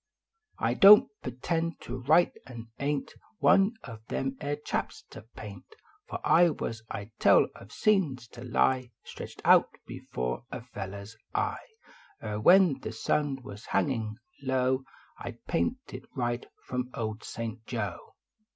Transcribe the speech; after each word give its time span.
I 0.57 0.73
don 0.73 1.01
t 1.01 1.07
p 1.25 1.31
tend 1.43 1.79
to 1.81 1.99
write, 1.99 2.33
an 2.47 2.71
ain 2.79 3.05
t 3.05 3.13
One 3.37 3.75
of 3.83 4.03
them 4.07 4.35
air 4.41 4.55
chaps 4.55 5.03
t 5.11 5.19
paint; 5.35 5.75
F 6.11 6.19
I 6.23 6.49
was 6.49 6.81
I 6.89 7.03
d 7.03 7.11
tell 7.19 7.45
of 7.53 7.71
scenes 7.71 8.27
t 8.27 8.41
lie 8.41 8.89
Stretched 9.03 9.43
out 9.45 9.69
afore 9.87 10.43
a 10.51 10.63
feller 10.63 10.97
s 11.01 11.15
eye; 11.35 11.67
Kr 12.19 12.39
when 12.39 12.79
the 12.79 12.91
sun 12.93 13.43
was 13.43 13.67
hangin 13.67 14.15
low 14.41 14.85
I 15.19 15.29
d 15.33 15.37
paint 15.47 15.77
it 15.93 16.05
right 16.15 16.47
from 16.65 16.89
Old 16.95 17.23
St. 17.23 17.63
Joe. 17.67 18.13